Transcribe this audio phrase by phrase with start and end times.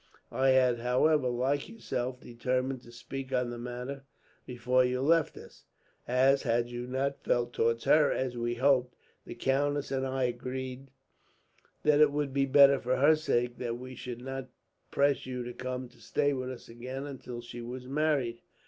[0.31, 4.03] I had however, like yourself, determined to speak on the matter
[4.47, 5.63] before you left us;
[6.07, 8.95] as, had you not felt towards her as we hoped,
[9.27, 10.89] the countess and I agreed
[11.83, 14.49] that it would be better, for her sake, that we should not
[14.89, 18.41] press you to come to stay with us again until she was married.